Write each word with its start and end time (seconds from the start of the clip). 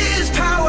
is 0.00 0.30
power. 0.30 0.67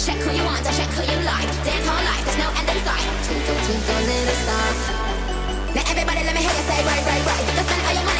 Check 0.00 0.16
who 0.16 0.32
you 0.32 0.42
want, 0.44 0.66
I 0.66 0.72
check 0.72 0.88
who 0.96 1.02
you 1.02 1.18
like. 1.26 1.44
Dance 1.62 1.86
all 1.86 2.02
night, 2.02 2.24
there's 2.24 2.38
no 2.38 2.48
end 2.56 2.70
in 2.72 2.80
sight. 2.88 3.04
Twinkle, 3.28 3.54
twinkle, 3.66 4.00
little 4.08 4.34
star. 4.40 4.72
Now 5.74 5.84
everybody, 5.92 6.24
let 6.24 6.34
me 6.34 6.40
hear 6.40 6.56
you 6.56 6.64
say 6.72 6.80
right, 6.88 7.04
right, 7.04 7.26
right. 7.26 7.44
The 7.54 7.62
spend 7.68 7.84
of 7.84 7.92
your 7.92 8.04
money. 8.04 8.19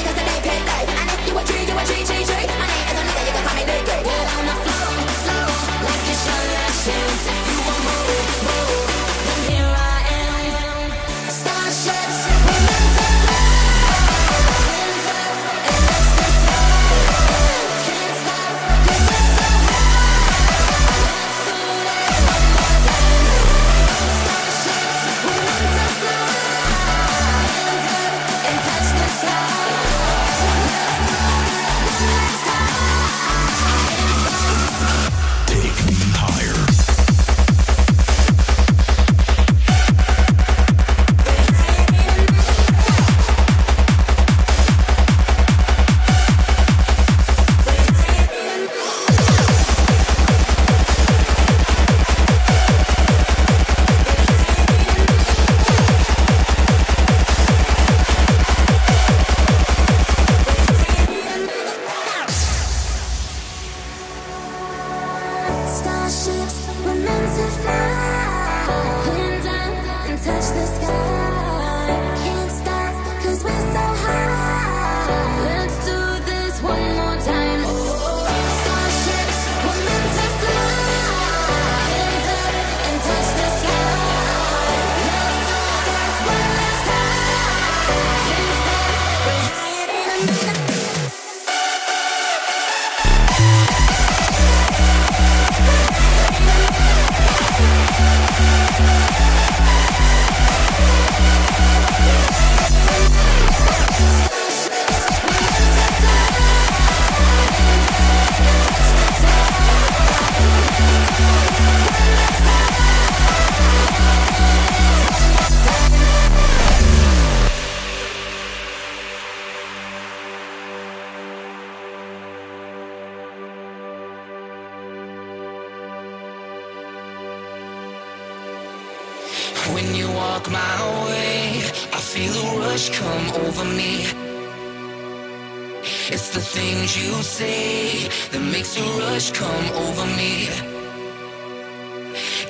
say 137.30 138.08
that 138.32 138.42
makes 138.52 138.76
a 138.76 138.82
rush 138.99 139.30
come 139.30 139.66
over 139.84 140.04
me. 140.18 140.49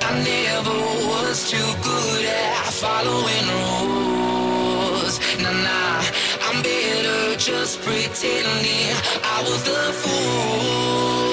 I 0.01 0.11
never 0.25 0.79
was 1.13 1.51
too 1.51 1.71
good 1.83 2.25
at 2.25 2.73
following 2.83 3.47
rules. 3.61 5.15
Nah, 5.43 5.53
nah, 5.67 6.03
I'm 6.47 6.63
better 6.63 7.37
just 7.37 7.83
pretending 7.83 8.97
I 9.23 9.43
was 9.47 9.63
the 9.65 9.83
fool. 10.01 11.30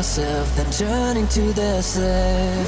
myself 0.00 0.56
than 0.56 0.70
turning 0.70 1.28
to 1.28 1.52
the 1.52 1.82
slave. 1.82 2.66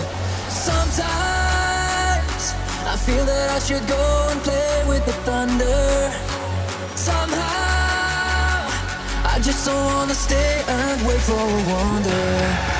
Sometimes 0.51 2.45
I 2.93 2.95
feel 3.07 3.25
that 3.25 3.49
I 3.57 3.59
should 3.59 3.89
go 3.89 4.29
and 4.31 4.39
play 4.43 4.85
with 4.87 5.03
the 5.07 5.15
thunder. 5.25 6.13
Somehow 6.95 8.69
I 9.33 9.39
just 9.41 9.65
don't 9.65 9.87
wanna 9.95 10.15
stay 10.15 10.63
and 10.69 11.07
wait 11.07 11.21
for 11.21 11.33
a 11.33 11.61
wonder. 11.73 12.72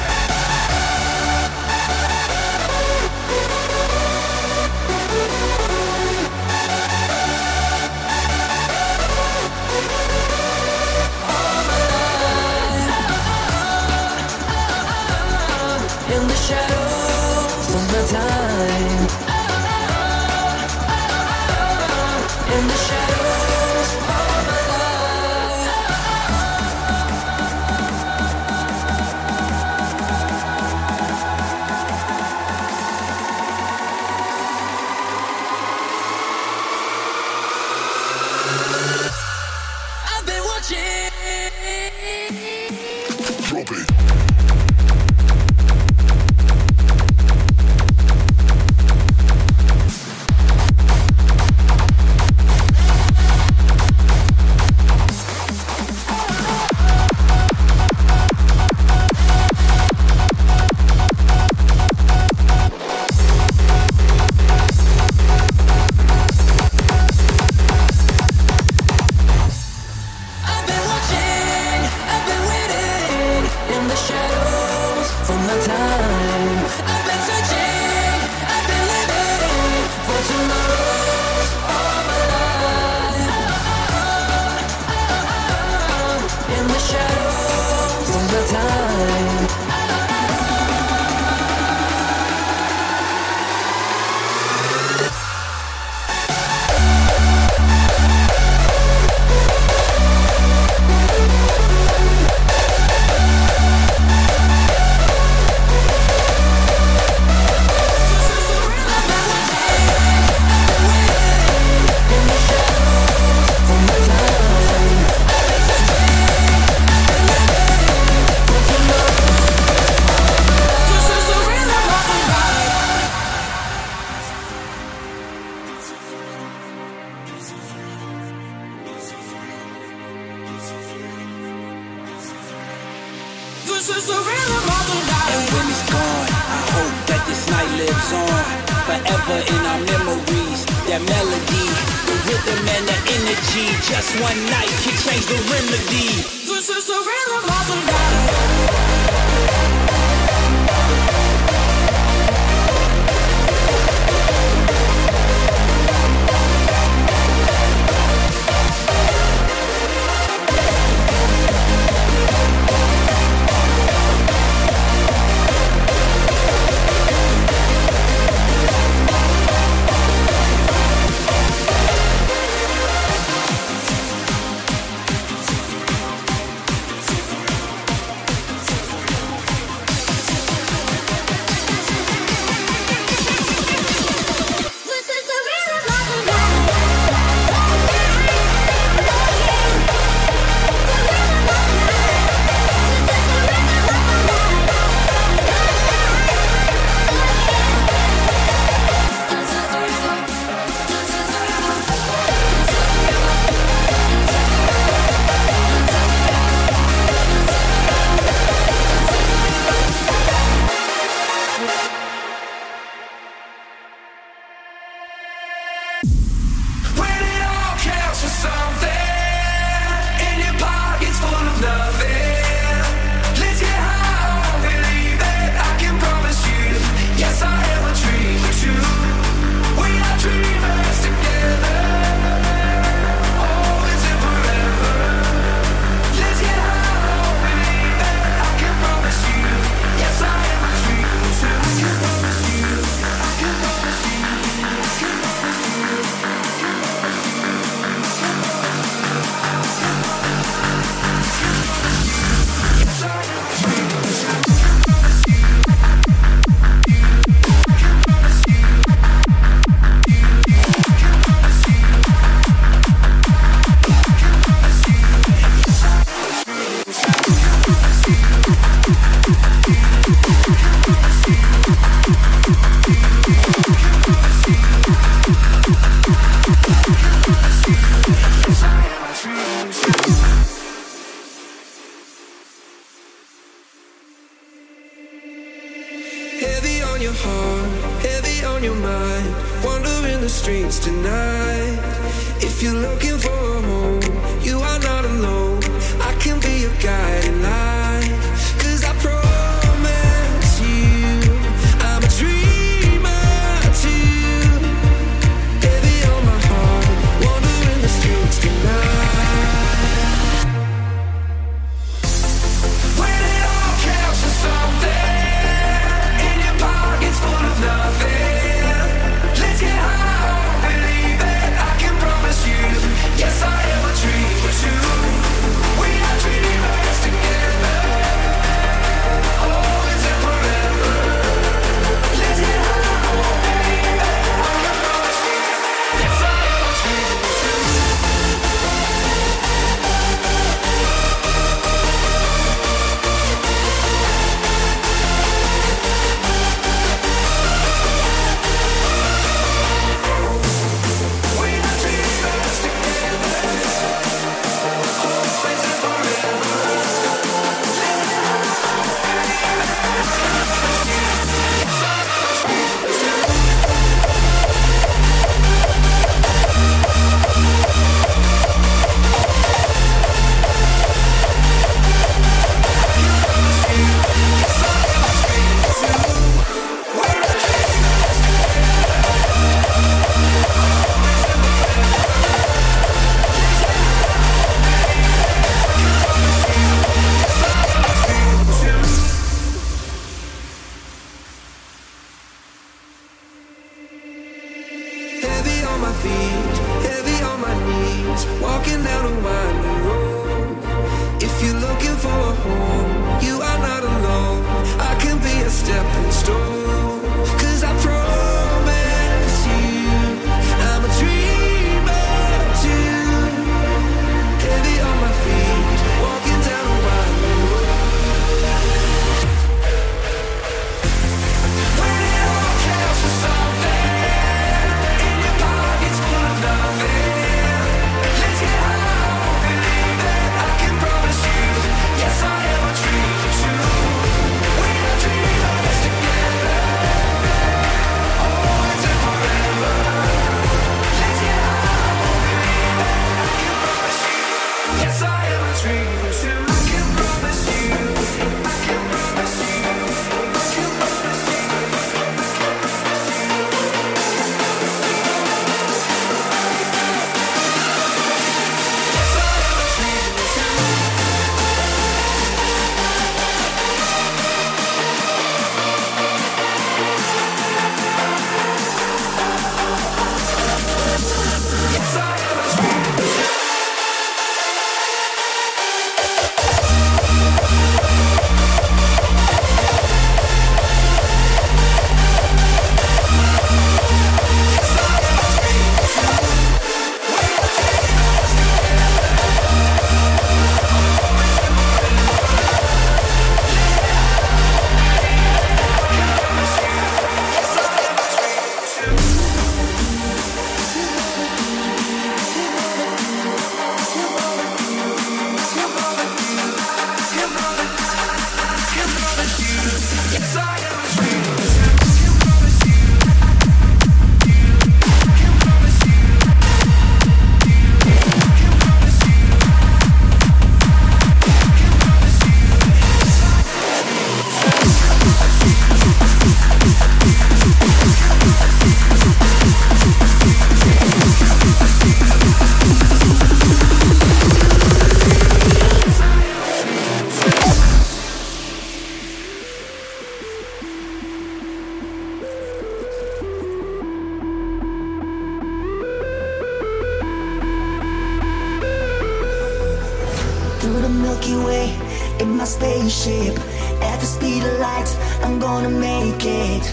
through 550.63 550.81
the 550.81 550.89
Milky 550.89 551.35
Way 551.35 551.75
in 552.21 552.37
my 552.37 552.45
spaceship. 552.45 553.37
At 553.83 553.99
the 553.99 554.07
speed 554.07 554.45
of 554.45 554.61
light, 554.61 554.91
I'm 555.25 555.41
gonna 555.41 555.69
make 555.69 556.25
it. 556.25 556.65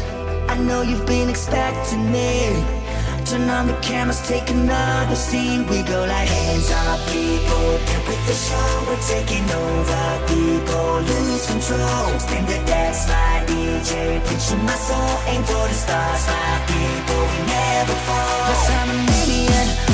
I 0.47 0.55
know 0.59 0.83
you've 0.83 1.07
been 1.07 1.27
expecting 1.27 2.11
me. 2.11 2.63
Turn 3.25 3.49
on 3.49 3.65
the 3.65 3.77
cameras, 3.81 4.21
take 4.27 4.47
another 4.51 5.15
scene. 5.15 5.65
We 5.67 5.81
go 5.81 6.05
like 6.05 6.29
hands 6.29 6.69
up, 6.85 6.99
people. 7.09 7.69
With 8.07 8.21
the 8.29 8.37
show, 8.45 8.69
we're 8.85 9.03
taking 9.09 9.47
over. 9.65 10.05
People 10.29 11.01
lose 11.09 11.45
control. 11.49 12.19
Spin 12.19 12.45
the 12.45 12.61
dance, 12.69 13.07
my 13.09 13.43
DJ. 13.49 14.21
Pitching 14.29 14.63
my 14.69 14.77
soul, 14.87 15.13
aim 15.33 15.41
for 15.49 15.65
the 15.71 15.77
stars, 15.83 16.23
my 16.29 16.53
people. 16.69 17.21
We 17.31 17.39
never 17.57 17.95
fall. 18.05 18.45
Cause 18.49 18.69
I'm 18.69 18.89
a 18.89 18.97
million. 19.09 19.88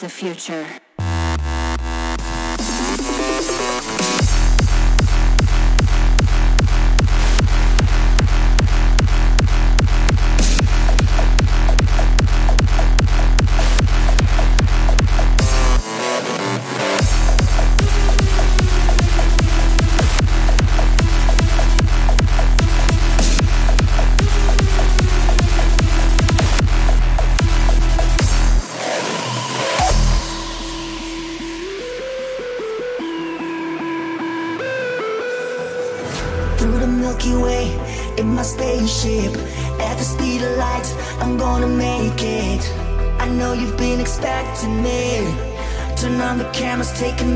the 0.00 0.08
future. 0.08 0.80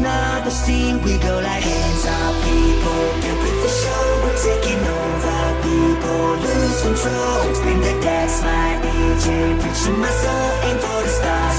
another 0.05 0.51
scene. 0.51 1.01
We 1.03 1.17
go 1.19 1.35
like 1.41 1.65
hands 1.65 2.05
up, 2.05 2.35
people. 2.45 3.01
Get 3.25 3.37
with 3.43 3.59
the 3.65 3.73
show, 3.81 4.05
we're 4.23 4.41
taking 4.49 4.83
over. 5.01 5.41
People 5.65 6.27
lose 6.45 6.79
control. 6.85 7.37
Explain 7.49 7.81
the 7.81 7.93
that's 8.05 8.43
my 8.43 8.69
AJ. 8.93 9.27
Preaching 9.63 9.99
my 10.05 10.13
soul, 10.23 10.49
aim 10.69 10.77
for 10.85 11.01
the 11.07 11.13
stars. 11.19 11.54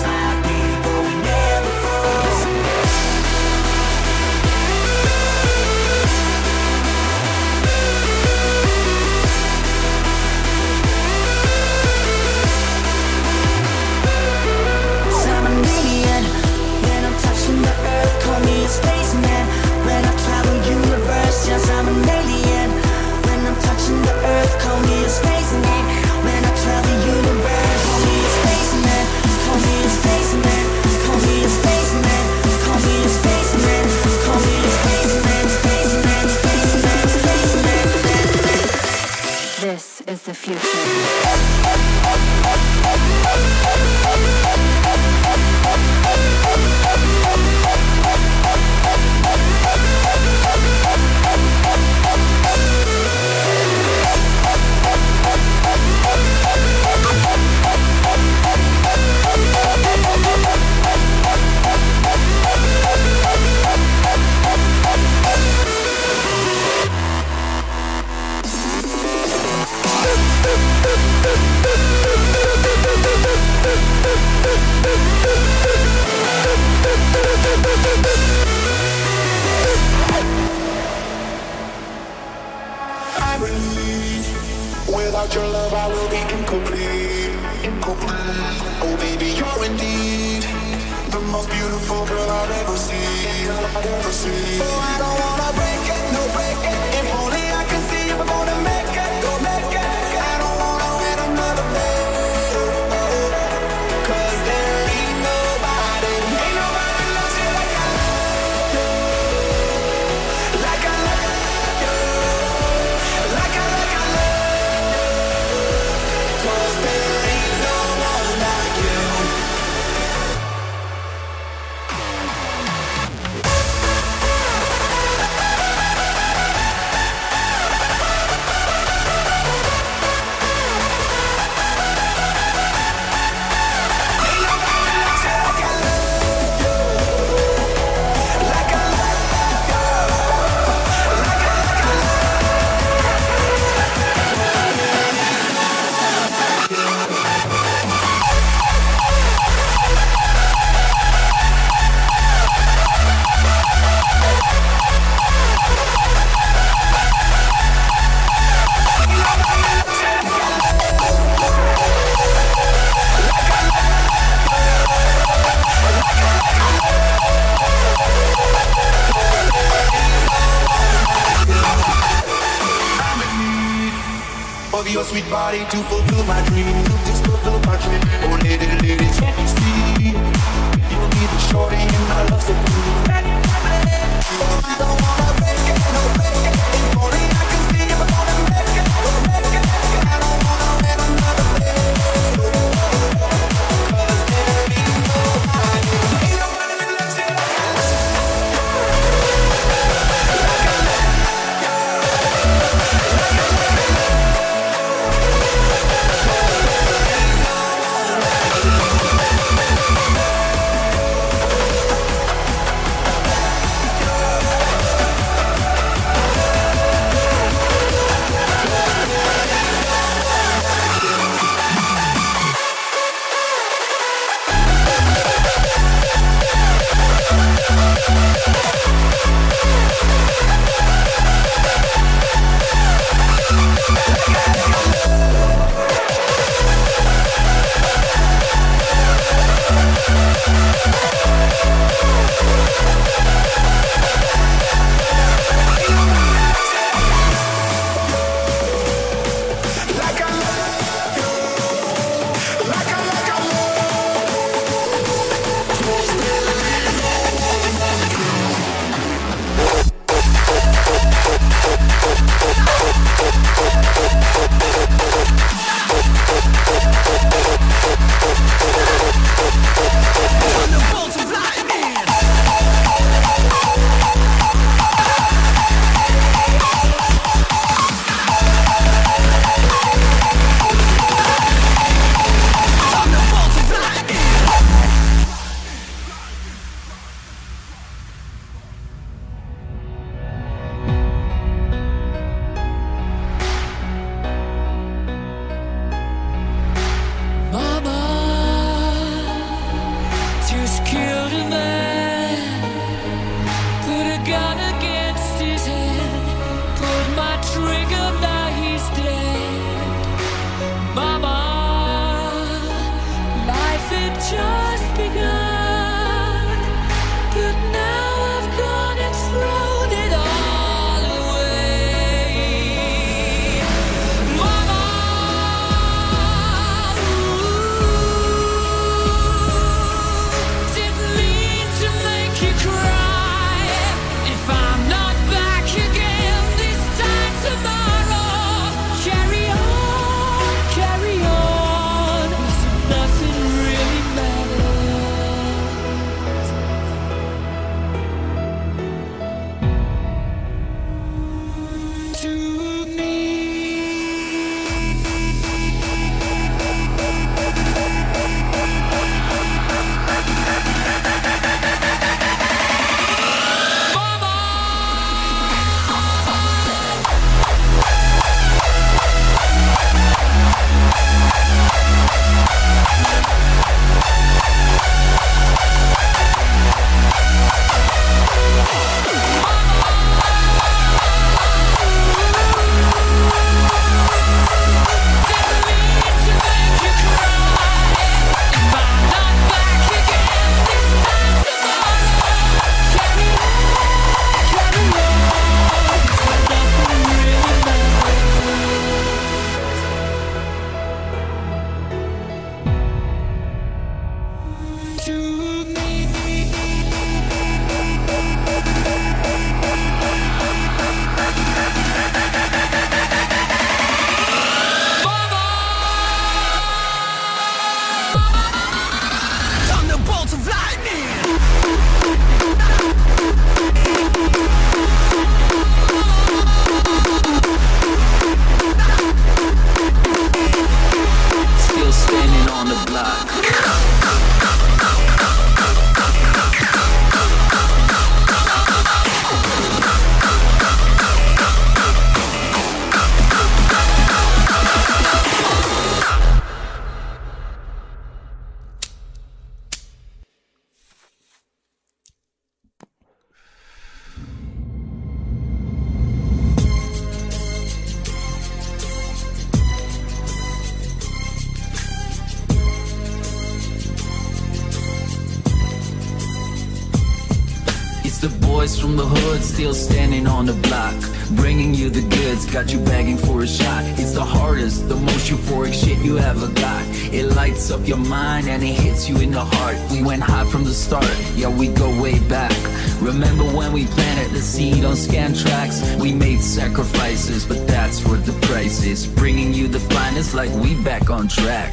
Still 469.56 469.74
standing 469.74 470.28
on 470.28 470.46
the 470.46 470.54
block. 470.68 470.94
Bringing 471.32 471.74
you 471.74 471.90
the 471.90 472.02
goods, 472.02 472.46
got 472.46 472.74
you 472.74 472.80
begging 472.80 473.18
for 473.18 473.42
a 473.42 473.48
shot. 473.48 473.86
It's 473.98 474.12
the 474.12 474.24
hardest, 474.24 474.90
the 474.90 474.98
most 474.98 475.32
euphoric 475.32 475.74
shit 475.74 475.98
you 476.00 476.18
ever 476.20 476.50
got. 476.50 476.84
It 477.14 477.28
lights 477.28 477.72
up 477.72 477.88
your 477.88 477.98
mind 477.98 478.50
and 478.50 478.62
it 478.62 478.74
hits 478.74 479.08
you 479.08 479.18
in 479.20 479.32
the 479.32 479.46
heart. 479.46 479.78
We 479.90 480.04
went 480.04 480.24
high 480.24 480.44
from 480.44 480.66
the 480.66 480.74
start, 480.74 481.10
yeah, 481.36 481.48
we 481.48 481.70
go 481.70 481.88
way 482.02 482.20
back. 482.28 482.52
Remember 483.00 483.46
when 483.46 483.72
we 483.72 483.86
planted 483.86 484.32
the 484.32 484.42
seed 484.42 484.84
on 484.84 484.98
scan 484.98 485.34
tracks? 485.34 485.82
We 485.96 486.12
made 486.12 486.42
sacrifices, 486.42 487.46
but 487.46 487.66
that's 487.66 488.06
what 488.06 488.26
the 488.26 488.34
price 488.48 488.84
is. 488.84 489.08
Bringing 489.08 489.54
you 489.54 489.70
the 489.70 489.80
finest 489.80 490.36
like 490.36 490.52
we 490.52 490.76
back 490.84 491.10
on 491.10 491.30
track. 491.30 491.72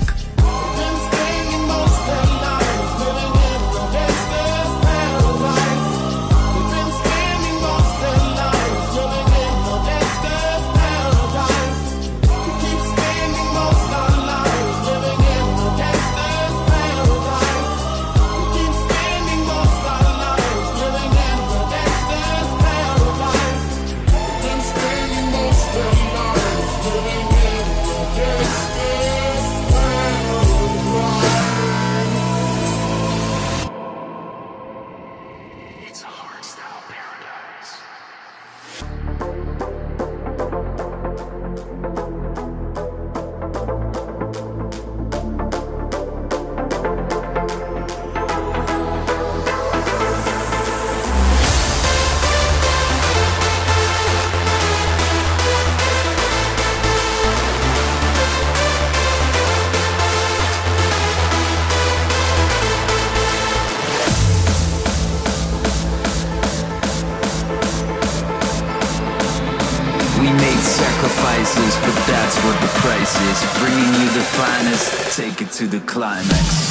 Take 75.14 75.42
it 75.42 75.50
to 75.50 75.66
the 75.66 75.78
climax. 75.80 76.62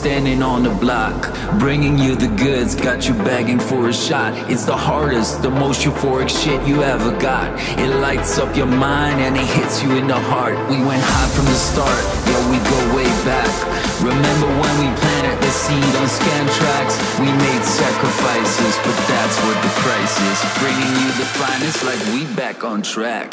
Standing 0.00 0.42
on 0.42 0.62
the 0.62 0.74
block. 0.80 1.28
Bringing 1.58 1.98
you 1.98 2.16
the 2.16 2.32
goods, 2.42 2.74
got 2.74 3.06
you 3.06 3.12
begging 3.12 3.60
for 3.60 3.90
a 3.90 3.92
shot. 3.92 4.32
It's 4.50 4.64
the 4.64 4.74
hardest, 4.88 5.42
the 5.42 5.50
most 5.50 5.82
euphoric 5.84 6.30
shit 6.30 6.66
you 6.66 6.82
ever 6.82 7.12
got. 7.20 7.52
It 7.78 7.92
lights 8.00 8.38
up 8.38 8.56
your 8.56 8.72
mind 8.88 9.20
and 9.20 9.36
it 9.36 9.44
hits 9.44 9.82
you 9.82 9.90
in 10.00 10.06
the 10.06 10.18
heart. 10.32 10.56
We 10.72 10.78
went 10.88 11.04
high 11.04 11.28
from 11.36 11.44
the 11.44 11.60
start, 11.68 12.00
yeah, 12.24 12.40
we 12.48 12.56
go 12.72 12.80
way 12.96 13.10
back. 13.28 13.52
Remember 14.00 14.48
when 14.62 14.74
we 14.80 14.88
planted 15.04 15.36
the 15.44 15.52
seed 15.52 15.92
on 16.00 16.08
scan 16.08 16.46
tracks? 16.48 16.96
We 17.20 17.28
made 17.28 17.62
sacrifices, 17.62 18.74
but 18.80 18.96
that's 19.04 19.36
what 19.44 19.58
the 19.60 19.72
price 19.84 20.16
is. 20.32 20.38
Bringing 20.64 20.92
you 20.96 21.08
the 21.20 21.28
finest 21.36 21.84
like 21.84 22.00
we 22.16 22.24
back 22.34 22.64
on 22.64 22.80
track. 22.80 23.28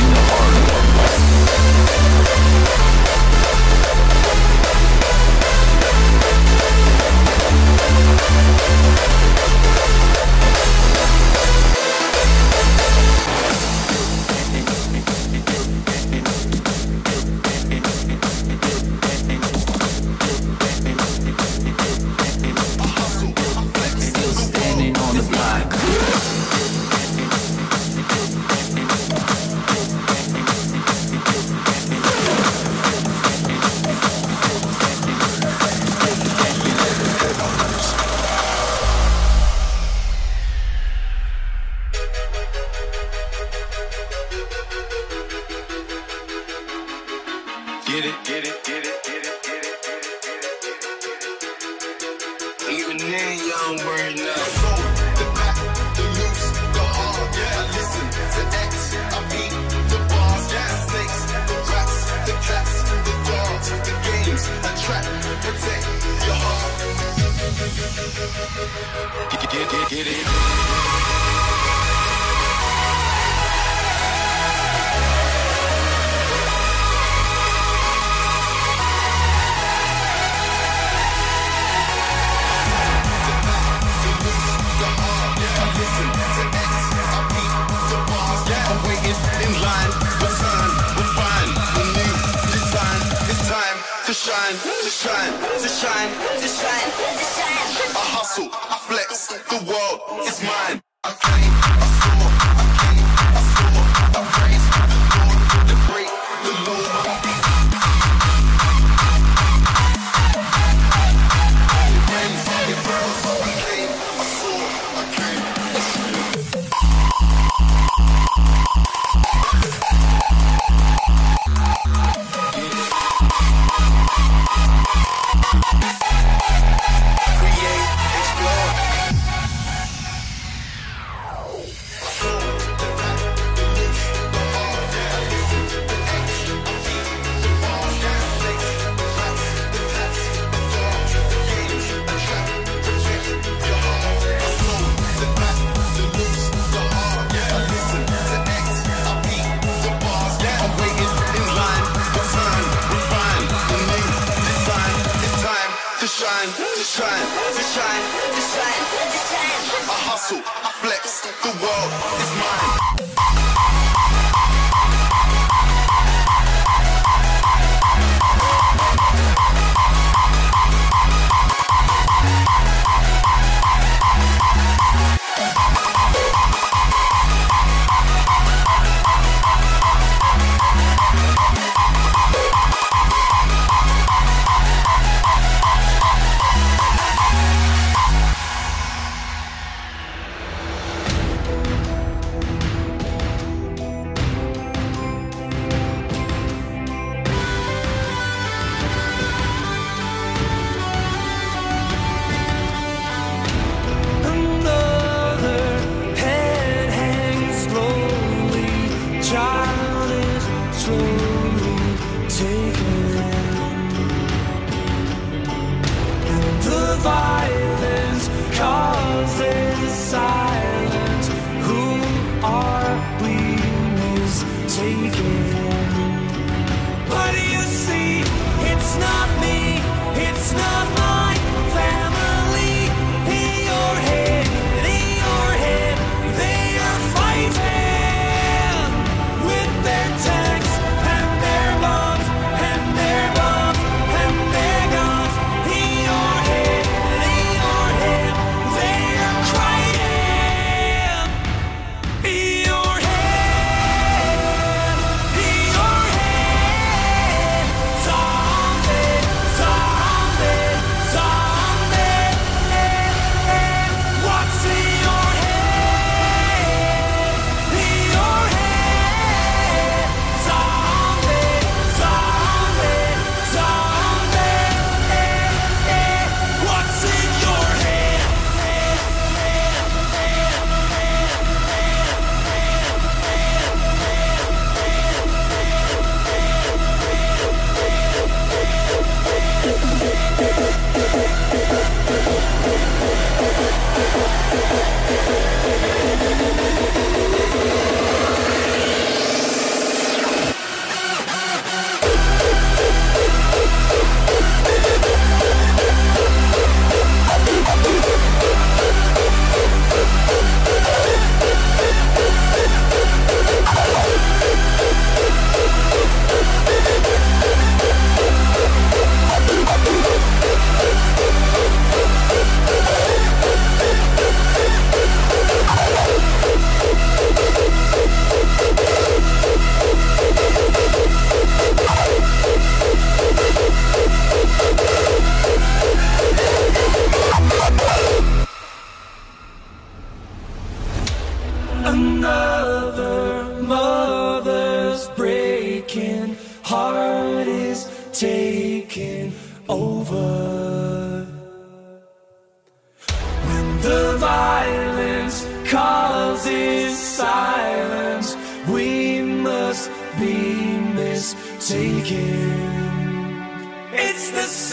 heart. 0.00 0.73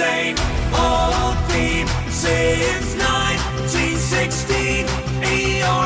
Same 0.02 0.36
old 0.74 1.38
theme 1.50 1.88
since 2.10 2.90
1916. 2.98 4.88
In 5.32 5.44
your 5.62 5.86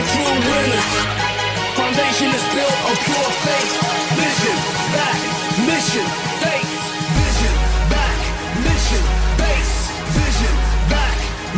fearless. 0.00 0.88
Foundation 1.76 2.28
is 2.32 2.44
built 2.54 2.78
on 2.88 2.96
pure 3.04 3.30
faith. 3.44 3.72
Vision, 4.16 4.56
back, 4.96 5.18
mission, 5.68 6.06
faith. 6.40 6.72
Vision, 7.20 7.54
back, 7.92 8.18
mission, 8.64 9.02
base. 9.36 9.74
Vision, 10.16 10.54
back, 10.88 11.16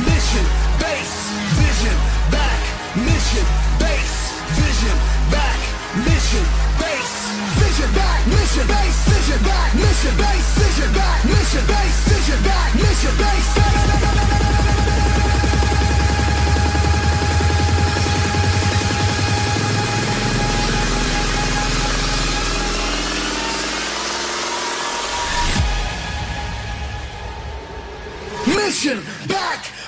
mission, 0.08 0.44
base. 0.82 1.16
Vision, 1.62 1.96
back, 2.34 2.60
mission, 3.06 3.46
base. 3.78 4.18
Vision, 4.58 4.96
back, 5.30 5.60
mission, 6.06 6.44
base. 6.82 7.14
Vision 7.60 7.90
back, 7.94 8.18
mission 8.26 8.66
base. 8.66 8.98
Vision 9.14 9.40
back, 9.46 9.68
mission 9.74 10.14
base. 10.18 10.48
Vision 10.58 10.90
back, 10.94 11.18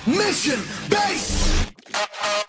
mission 0.07 0.61
base. 0.89 2.46